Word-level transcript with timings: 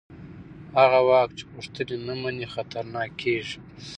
هغه 0.79 0.99
واک 1.09 1.29
چې 1.37 1.43
پوښتنې 1.51 1.95
نه 2.07 2.13
مني 2.21 2.47
خطرناک 2.53 3.11
کېږي 3.21 3.57